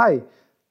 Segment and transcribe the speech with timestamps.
[0.00, 0.22] Hi,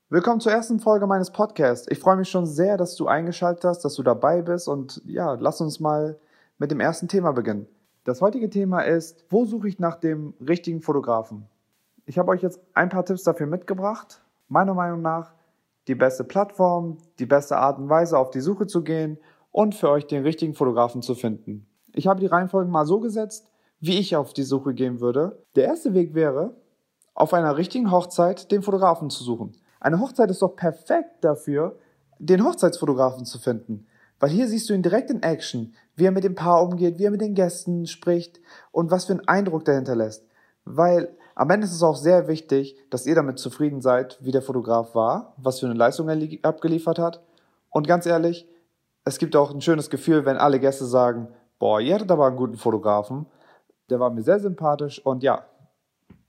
[0.07, 1.85] willkommen zur ersten Folge meines Podcasts.
[1.89, 5.33] Ich freue mich schon sehr, dass du eingeschaltet hast, dass du dabei bist und ja,
[5.33, 6.17] lass uns mal
[6.59, 7.67] mit dem ersten Thema beginnen.
[8.05, 11.45] Das heutige Thema ist, wo suche ich nach dem richtigen Fotografen?
[12.05, 14.21] Ich habe euch jetzt ein paar Tipps dafür mitgebracht.
[14.47, 15.33] Meiner Meinung nach
[15.89, 19.17] die beste Plattform, die beste Art und Weise auf die Suche zu gehen
[19.51, 21.67] und für euch den richtigen Fotografen zu finden.
[21.91, 23.49] Ich habe die Reihenfolge mal so gesetzt,
[23.81, 25.43] wie ich auf die Suche gehen würde.
[25.57, 26.55] Der erste Weg wäre,
[27.17, 29.57] auf einer richtigen Hochzeit den Fotografen zu suchen.
[29.79, 31.79] Eine Hochzeit ist doch perfekt dafür,
[32.19, 33.87] den Hochzeitsfotografen zu finden.
[34.19, 37.05] Weil hier siehst du ihn direkt in Action, wie er mit dem Paar umgeht, wie
[37.05, 38.39] er mit den Gästen spricht
[38.71, 40.27] und was für einen Eindruck dahinter lässt.
[40.63, 44.43] Weil am Ende ist es auch sehr wichtig, dass ihr damit zufrieden seid, wie der
[44.43, 47.23] Fotograf war, was für eine Leistung er abgeliefert hat.
[47.71, 48.47] Und ganz ehrlich,
[49.05, 52.37] es gibt auch ein schönes Gefühl, wenn alle Gäste sagen, boah, ihr hattet aber einen
[52.37, 53.25] guten Fotografen,
[53.89, 55.45] der war mir sehr sympathisch und ja,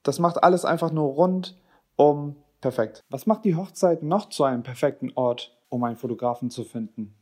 [0.03, 1.57] das macht alles einfach nur rund
[1.95, 3.03] um perfekt.
[3.09, 7.13] Was macht die Hochzeit noch zu einem perfekten Ort, um einen Fotografen zu finden?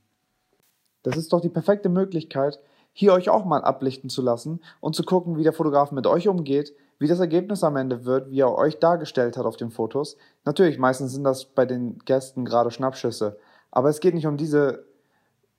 [1.03, 2.59] Das ist doch die perfekte Möglichkeit,
[2.93, 6.27] hier euch auch mal ablichten zu lassen und zu gucken, wie der Fotograf mit euch
[6.27, 10.17] umgeht, wie das Ergebnis am Ende wird, wie er euch dargestellt hat auf den Fotos.
[10.45, 13.37] Natürlich, meistens sind das bei den Gästen gerade Schnappschüsse,
[13.71, 14.85] aber es geht nicht um diese,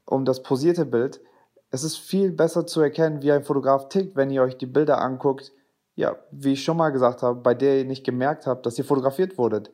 [0.05, 1.20] um das posierte Bild.
[1.70, 5.00] Es ist viel besser zu erkennen, wie ein Fotograf tickt, wenn ihr euch die Bilder
[5.00, 5.53] anguckt,
[5.98, 8.84] ja, wie ich schon mal gesagt habe, bei der ihr nicht gemerkt habt, dass ihr
[8.84, 9.72] fotografiert wurdet.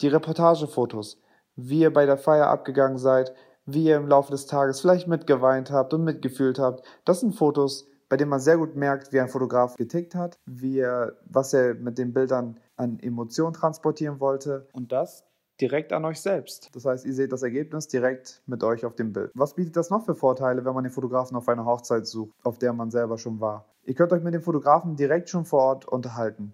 [0.00, 1.20] Die Reportagefotos,
[1.56, 5.72] wie ihr bei der Feier abgegangen seid, wie ihr im Laufe des Tages vielleicht mitgeweint
[5.72, 6.86] habt und mitgefühlt habt.
[7.04, 10.78] Das sind Fotos, bei denen man sehr gut merkt, wie ein Fotograf getickt hat, wie
[10.78, 14.68] er, was er mit den Bildern an Emotionen transportieren wollte.
[14.72, 15.24] Und das
[15.60, 16.74] direkt an euch selbst.
[16.74, 19.30] Das heißt, ihr seht das Ergebnis direkt mit euch auf dem Bild.
[19.34, 22.58] Was bietet das noch für Vorteile, wenn man den Fotografen auf einer Hochzeit sucht, auf
[22.58, 23.66] der man selber schon war?
[23.84, 26.52] Ihr könnt euch mit dem Fotografen direkt schon vor Ort unterhalten.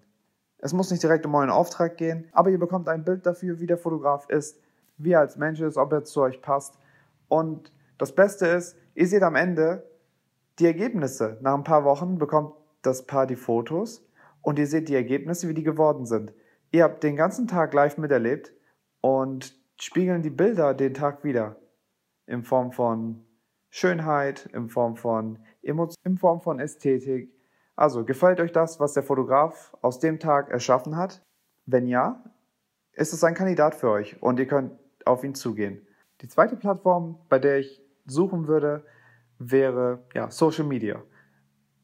[0.59, 3.67] Es muss nicht direkt um euren Auftrag gehen, aber ihr bekommt ein Bild dafür, wie
[3.67, 4.61] der Fotograf ist,
[4.97, 6.79] wie er als Mensch ist, ob er zu euch passt.
[7.27, 9.83] Und das Beste ist, ihr seht am Ende
[10.59, 11.37] die Ergebnisse.
[11.41, 14.05] Nach ein paar Wochen bekommt das Paar die Fotos
[14.41, 16.33] und ihr seht die Ergebnisse, wie die geworden sind.
[16.71, 18.53] Ihr habt den ganzen Tag live miterlebt
[19.03, 21.57] und spiegeln die Bilder den Tag wieder.
[22.25, 23.25] In Form von
[23.69, 27.29] Schönheit, in Form von Emotion, in Form von Ästhetik.
[27.75, 31.21] Also, gefällt euch das, was der Fotograf aus dem Tag erschaffen hat?
[31.65, 32.23] Wenn ja,
[32.93, 34.71] ist es ein Kandidat für euch und ihr könnt
[35.05, 35.85] auf ihn zugehen.
[36.21, 38.85] Die zweite Plattform, bei der ich suchen würde,
[39.37, 41.03] wäre ja, Social Media.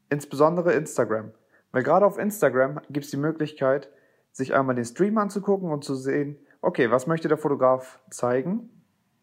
[0.10, 1.34] Insbesondere Instagram.
[1.72, 3.92] Weil gerade auf Instagram gibt es die Möglichkeit,
[4.32, 8.70] sich einmal den Stream anzugucken und zu sehen, okay, was möchte der Fotograf zeigen?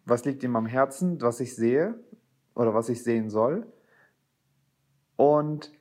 [0.05, 1.99] Was liegt ihm am Herzen, was ich sehe
[2.55, 3.67] oder was ich sehen soll?
[5.17, 5.73] Und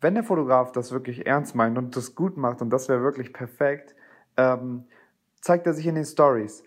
[0.00, 3.32] wenn der Fotograf das wirklich ernst meint und das gut macht, und das wäre wirklich
[3.32, 3.94] perfekt,
[4.36, 4.86] ähm,
[5.40, 6.64] zeigt er sich in den Stories.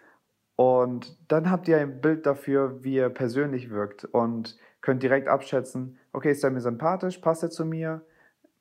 [0.55, 5.97] Und dann habt ihr ein Bild dafür, wie er persönlich wirkt und könnt direkt abschätzen,
[6.13, 8.05] okay, ist er mir sympathisch, passt er zu mir,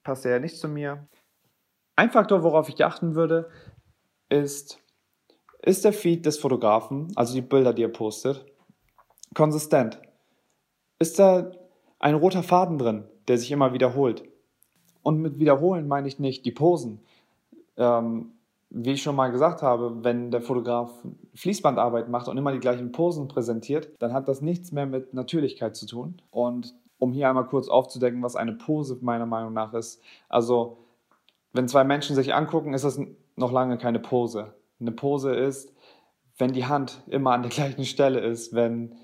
[0.03, 1.07] passt er nicht zu mir.
[1.95, 3.51] Ein Faktor, worauf ich achten würde,
[4.29, 4.83] ist,
[5.65, 8.45] ist der Feed des Fotografen, also die Bilder, die er postet,
[9.35, 10.01] konsistent?
[10.99, 11.51] Ist da
[11.99, 14.25] ein roter Faden drin, der sich immer wiederholt?
[15.03, 17.01] Und mit wiederholen meine ich nicht die Posen.
[17.77, 18.33] Ähm,
[18.71, 20.91] wie ich schon mal gesagt habe, wenn der Fotograf
[21.35, 25.77] Fließbandarbeit macht und immer die gleichen Posen präsentiert, dann hat das nichts mehr mit Natürlichkeit
[25.77, 26.21] zu tun.
[26.31, 30.03] Und um hier einmal kurz aufzudecken, was eine Pose meiner Meinung nach ist.
[30.29, 30.79] Also,
[31.53, 33.01] wenn zwei Menschen sich angucken, ist das
[33.37, 34.55] noch lange keine Pose.
[34.81, 35.73] Eine Pose ist,
[36.39, 38.97] wenn die Hand immer an der gleichen Stelle ist, wenn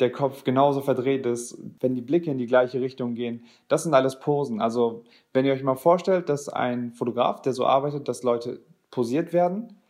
[0.00, 3.46] der Kopf genauso verdreht ist, wenn die Blicke in die gleiche Richtung gehen.
[3.68, 4.60] Das sind alles Posen.
[4.60, 9.32] Also wenn ihr euch mal vorstellt, dass ein Fotograf, der so arbeitet, dass Leute posiert
[9.32, 9.80] werden,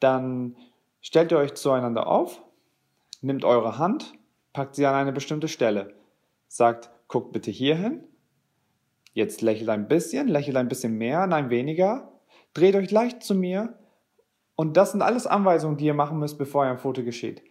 [0.00, 0.56] dann
[1.00, 2.42] stellt ihr euch zueinander auf,
[3.20, 4.12] nimmt eure Hand,
[4.52, 5.94] packt sie an eine bestimmte Stelle,
[6.48, 8.04] sagt, guckt bitte hier hin,
[9.12, 12.12] jetzt lächelt ein bisschen, lächelt ein bisschen mehr, nein weniger,
[12.54, 13.79] dreht euch leicht zu mir
[14.60, 17.42] und das sind alles Anweisungen, die ihr machen müsst, bevor ein Foto geschieht.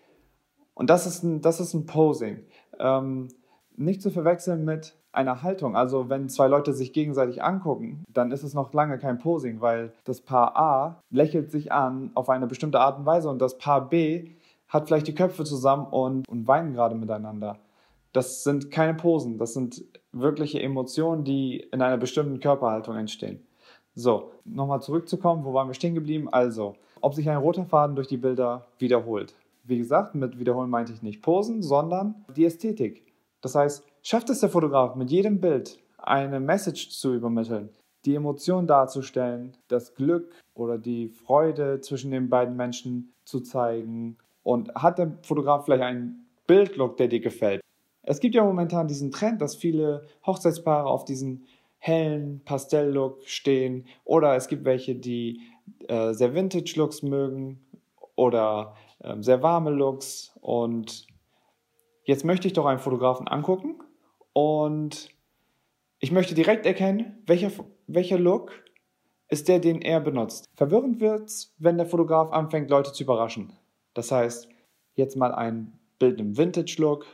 [0.75, 2.45] Und das ist ein, das ist ein Posing.
[2.77, 3.29] Ähm,
[3.75, 5.75] nicht zu verwechseln mit einer Haltung.
[5.75, 9.91] Also wenn zwei Leute sich gegenseitig angucken, dann ist es noch lange kein Posing, weil
[10.03, 13.89] das Paar A lächelt sich an auf eine bestimmte Art und Weise und das Paar
[13.89, 14.29] B
[14.67, 17.57] hat vielleicht die Köpfe zusammen und, und weinen gerade miteinander.
[18.13, 23.47] Das sind keine Posen, das sind wirkliche Emotionen, die in einer bestimmten Körperhaltung entstehen.
[23.95, 26.29] So, nochmal zurückzukommen, wo waren wir stehen geblieben?
[26.29, 29.35] Also, ob sich ein roter Faden durch die Bilder wiederholt.
[29.63, 33.03] Wie gesagt, mit wiederholen meinte ich nicht Posen, sondern die Ästhetik.
[33.41, 37.69] Das heißt, schafft es der Fotograf mit jedem Bild eine Message zu übermitteln,
[38.05, 44.17] die Emotion darzustellen, das Glück oder die Freude zwischen den beiden Menschen zu zeigen.
[44.43, 47.61] Und hat der Fotograf vielleicht einen Bildlook, der dir gefällt?
[48.01, 51.45] Es gibt ja momentan diesen Trend, dass viele Hochzeitspaare auf diesen
[51.77, 55.41] hellen Pastelllook stehen oder es gibt welche, die
[55.87, 57.65] äh, sehr Vintage-Looks mögen
[58.15, 61.07] oder äh, sehr warme Looks und
[62.03, 63.81] jetzt möchte ich doch einen Fotografen angucken
[64.33, 65.09] und
[65.99, 67.51] ich möchte direkt erkennen, welcher,
[67.87, 68.51] welcher Look
[69.27, 70.49] ist der, den er benutzt.
[70.55, 73.53] Verwirrend wird es, wenn der Fotograf anfängt, Leute zu überraschen.
[73.93, 74.49] Das heißt,
[74.95, 77.05] jetzt mal ein Bild im Vintage-Look,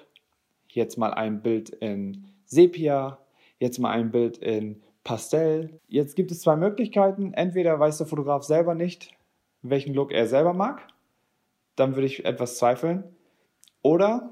[0.69, 3.19] jetzt mal ein Bild in Sepia,
[3.59, 5.79] jetzt mal ein Bild in Pastell.
[5.87, 7.31] Jetzt gibt es zwei Möglichkeiten.
[7.33, 9.11] Entweder weiß der Fotograf selber nicht,
[9.61, 10.85] welchen Look er selber mag.
[11.77, 13.03] Dann würde ich etwas zweifeln.
[13.81, 14.31] Oder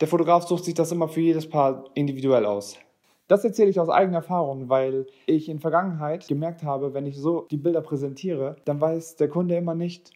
[0.00, 2.76] der Fotograf sucht sich das immer für jedes Paar individuell aus.
[3.28, 7.46] Das erzähle ich aus eigener Erfahrung, weil ich in Vergangenheit gemerkt habe, wenn ich so
[7.50, 10.12] die Bilder präsentiere, dann weiß der Kunde immer nicht,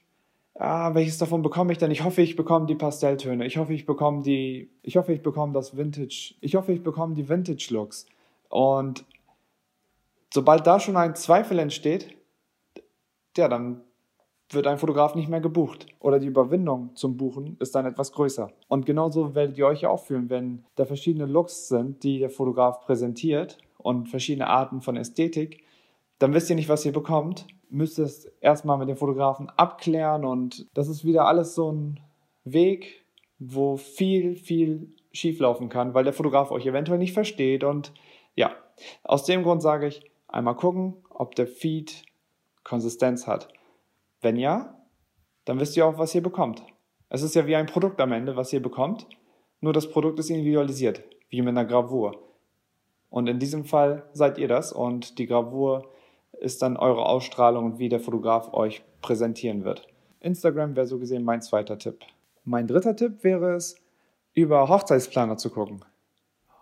[0.55, 1.91] ah, welches davon bekomme ich denn?
[1.91, 3.47] Ich hoffe, ich bekomme die Pastelltöne.
[3.47, 6.35] Ich hoffe, ich bekomme die, ich hoffe, ich bekomme das Vintage.
[6.41, 8.07] Ich hoffe, ich bekomme die Vintage Looks.
[8.49, 9.05] Und
[10.33, 12.15] sobald da schon ein Zweifel entsteht,
[13.37, 13.83] ja, dann
[14.51, 15.87] wird ein Fotograf nicht mehr gebucht.
[15.99, 18.51] Oder die Überwindung zum Buchen ist dann etwas größer.
[18.69, 22.29] Und genauso werdet ihr euch ja auch fühlen, wenn da verschiedene Looks sind, die der
[22.29, 25.65] Fotograf präsentiert und verschiedene Arten von Ästhetik,
[26.19, 30.67] dann wisst ihr nicht, was ihr bekommt müsst es erstmal mit dem Fotografen abklären und
[30.75, 32.01] das ist wieder alles so ein
[32.45, 33.05] Weg,
[33.39, 37.93] wo viel, viel schieflaufen kann, weil der Fotograf euch eventuell nicht versteht und
[38.37, 38.53] ja,
[39.03, 40.03] aus dem Grund sage ich,
[40.33, 42.05] einmal gucken, ob der Feed
[42.65, 43.49] Konsistenz hat.
[44.21, 44.79] Wenn ja,
[45.45, 46.63] dann wisst ihr auch, was ihr bekommt.
[47.09, 49.07] Es ist ja wie ein Produkt am Ende, was ihr bekommt,
[49.61, 52.17] nur das Produkt ist individualisiert, wie mit einer Gravur.
[53.11, 55.91] Und in diesem Fall seid ihr das und die Gravur
[56.41, 59.87] ist dann eure Ausstrahlung und wie der Fotograf euch präsentieren wird.
[60.21, 62.01] Instagram wäre so gesehen mein zweiter Tipp.
[62.45, 63.77] Mein dritter Tipp wäre es,
[64.35, 65.85] über Hochzeitsplaner zu gucken.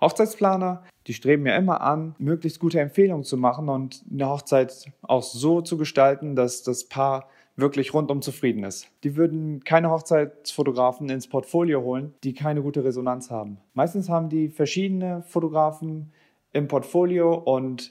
[0.00, 5.22] Hochzeitsplaner, die streben ja immer an, möglichst gute Empfehlungen zu machen und eine Hochzeit auch
[5.22, 8.88] so zu gestalten, dass das Paar wirklich rundum zufrieden ist.
[9.04, 13.58] Die würden keine Hochzeitsfotografen ins Portfolio holen, die keine gute Resonanz haben.
[13.74, 16.12] Meistens haben die verschiedene Fotografen
[16.52, 17.90] im Portfolio und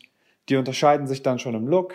[0.50, 1.94] die unterscheiden sich dann schon im Look,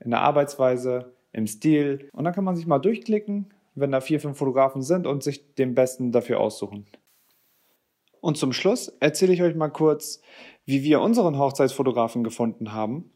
[0.00, 2.08] in der Arbeitsweise, im Stil.
[2.12, 5.54] Und dann kann man sich mal durchklicken, wenn da vier, fünf Fotografen sind und sich
[5.54, 6.86] den besten dafür aussuchen.
[8.20, 10.20] Und zum Schluss erzähle ich euch mal kurz,
[10.66, 13.10] wie wir unseren Hochzeitsfotografen gefunden haben.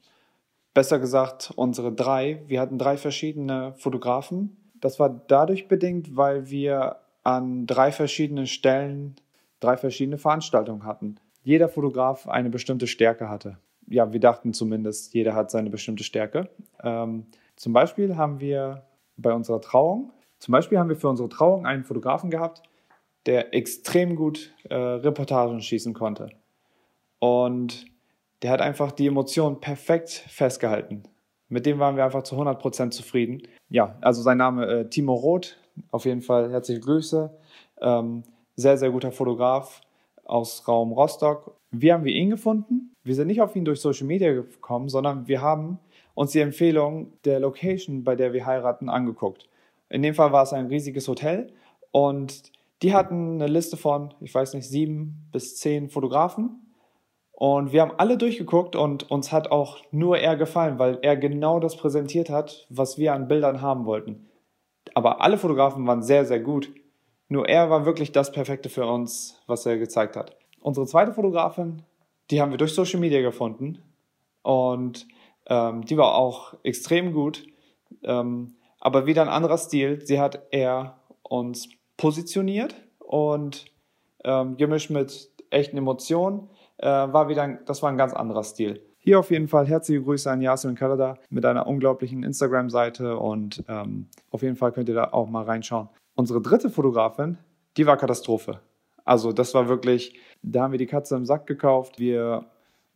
[0.72, 2.42] Besser gesagt, unsere drei.
[2.46, 4.56] Wir hatten drei verschiedene Fotografen.
[4.80, 9.16] Das war dadurch bedingt, weil wir an drei verschiedenen Stellen
[9.60, 11.16] drei verschiedene Veranstaltungen hatten.
[11.42, 13.58] Jeder Fotograf eine bestimmte Stärke hatte
[13.88, 16.48] ja, wir dachten zumindest, jeder hat seine bestimmte Stärke.
[16.82, 17.26] Ähm,
[17.56, 18.84] zum Beispiel haben wir
[19.16, 22.62] bei unserer Trauung, zum Beispiel haben wir für unsere Trauung einen Fotografen gehabt,
[23.26, 26.30] der extrem gut äh, Reportagen schießen konnte.
[27.18, 27.86] Und
[28.42, 31.04] der hat einfach die Emotionen perfekt festgehalten.
[31.48, 33.42] Mit dem waren wir einfach zu 100% zufrieden.
[33.68, 35.56] Ja, also sein Name äh, Timo Roth,
[35.90, 37.30] auf jeden Fall herzliche Grüße.
[37.80, 38.24] Ähm,
[38.56, 39.80] sehr, sehr guter Fotograf
[40.24, 41.56] aus Raum Rostock.
[41.70, 42.94] Wie haben wir ihn gefunden?
[43.02, 45.78] Wir sind nicht auf ihn durch Social Media gekommen, sondern wir haben
[46.14, 49.48] uns die Empfehlung der Location, bei der wir heiraten, angeguckt.
[49.88, 51.52] In dem Fall war es ein riesiges Hotel
[51.90, 52.52] und
[52.82, 56.60] die hatten eine Liste von, ich weiß nicht, sieben bis zehn Fotografen.
[57.32, 61.58] Und wir haben alle durchgeguckt und uns hat auch nur er gefallen, weil er genau
[61.58, 64.28] das präsentiert hat, was wir an Bildern haben wollten.
[64.94, 66.72] Aber alle Fotografen waren sehr, sehr gut.
[67.28, 70.36] Nur er war wirklich das Perfekte für uns, was er gezeigt hat.
[70.60, 71.82] Unsere zweite Fotografin
[72.30, 73.82] die haben wir durch Social Media gefunden
[74.42, 75.06] und
[75.46, 77.46] ähm, die war auch extrem gut,
[78.02, 80.04] ähm, aber wieder ein anderer Stil.
[80.04, 83.66] Sie hat eher uns positioniert und
[84.24, 86.48] ähm, gemischt mit echten Emotionen
[86.78, 88.82] äh, war wieder, ein, das war ein ganz anderer Stil.
[88.98, 93.62] Hier auf jeden Fall herzliche Grüße an Yasin in Kanada mit einer unglaublichen Instagram-Seite und
[93.68, 95.88] ähm, auf jeden Fall könnt ihr da auch mal reinschauen.
[96.14, 97.36] Unsere dritte Fotografin,
[97.76, 98.60] die war Katastrophe.
[99.04, 101.98] Also das war wirklich, da haben wir die Katze im Sack gekauft.
[101.98, 102.46] Wir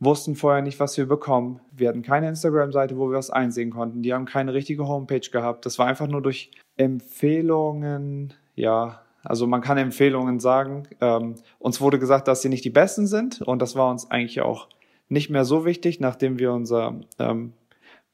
[0.00, 1.60] wussten vorher nicht, was wir bekommen.
[1.72, 4.02] Wir hatten keine Instagram-Seite, wo wir was einsehen konnten.
[4.02, 5.66] Die haben keine richtige Homepage gehabt.
[5.66, 10.84] Das war einfach nur durch Empfehlungen, ja, also man kann Empfehlungen sagen.
[11.00, 14.40] Ähm, uns wurde gesagt, dass sie nicht die besten sind und das war uns eigentlich
[14.40, 14.68] auch
[15.08, 17.52] nicht mehr so wichtig, nachdem wir unser ähm,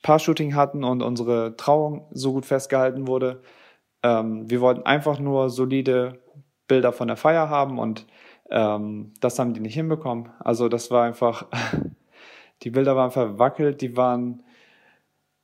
[0.02, 3.42] Paar-Shooting hatten und unsere Trauung so gut festgehalten wurde.
[4.02, 6.20] Ähm, wir wollten einfach nur solide
[6.68, 8.06] Bilder von der Feier haben und
[8.50, 10.30] ähm, das haben die nicht hinbekommen.
[10.40, 11.46] Also das war einfach,
[12.62, 14.42] Die Bilder waren verwackelt, die waren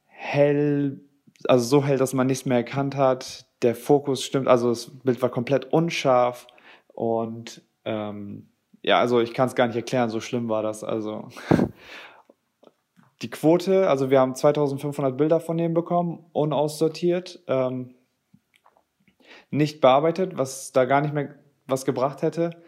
[0.07, 1.00] hell,
[1.47, 3.47] also so hell, dass man nichts mehr erkannt hat.
[3.62, 6.47] Der Fokus stimmt, also das Bild war komplett unscharf
[6.88, 8.49] und ähm,
[8.83, 10.83] ja, also ich kann es gar nicht erklären, so schlimm war das.
[10.83, 11.28] Also
[13.23, 17.95] die Quote, also wir haben 2500 Bilder von dem bekommen, unaussortiert, ähm,
[19.50, 21.35] nicht bearbeitet, was da gar nicht mehr
[21.66, 22.62] was gebracht hätte.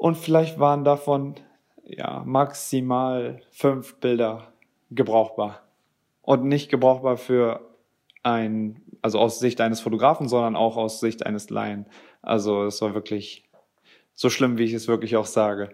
[0.00, 1.34] Und vielleicht waren davon
[1.84, 4.50] ja maximal fünf Bilder
[4.90, 5.60] gebrauchbar
[6.22, 7.60] und nicht gebrauchbar für
[8.22, 11.84] ein, also aus Sicht eines Fotografen, sondern auch aus Sicht eines Laien.
[12.22, 13.44] Also es war wirklich
[14.14, 15.68] so schlimm, wie ich es wirklich auch sage.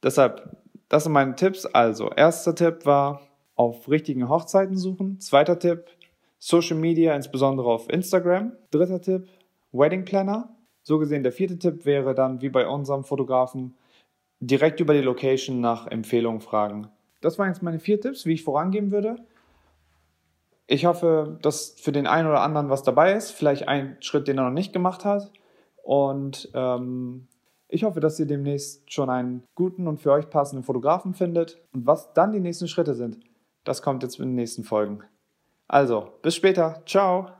[0.00, 0.56] Deshalb,
[0.88, 1.66] das sind meine Tipps.
[1.66, 3.20] Also, erster Tipp war,
[3.56, 5.18] auf richtigen Hochzeiten suchen.
[5.18, 5.86] Zweiter Tipp,
[6.38, 8.52] Social Media, insbesondere auf Instagram.
[8.70, 9.26] Dritter Tipp,
[9.72, 10.54] Wedding Planner.
[10.90, 13.76] So gesehen, der vierte Tipp wäre dann, wie bei unserem Fotografen,
[14.40, 16.88] direkt über die Location nach Empfehlungen fragen.
[17.20, 19.14] Das waren jetzt meine vier Tipps, wie ich vorangehen würde.
[20.66, 23.30] Ich hoffe, dass für den einen oder anderen was dabei ist.
[23.30, 25.30] Vielleicht ein Schritt, den er noch nicht gemacht hat.
[25.84, 27.28] Und ähm,
[27.68, 31.62] ich hoffe, dass ihr demnächst schon einen guten und für euch passenden Fotografen findet.
[31.72, 33.20] Und was dann die nächsten Schritte sind,
[33.62, 35.04] das kommt jetzt in den nächsten Folgen.
[35.68, 36.82] Also, bis später.
[36.84, 37.30] Ciao.